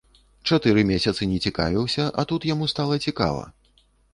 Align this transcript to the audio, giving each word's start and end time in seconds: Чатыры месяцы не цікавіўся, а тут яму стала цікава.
Чатыры 0.55 0.85
месяцы 0.91 1.27
не 1.35 1.37
цікавіўся, 1.49 2.09
а 2.23 2.27
тут 2.33 2.49
яму 2.53 2.71
стала 2.75 2.99
цікава. 3.11 3.43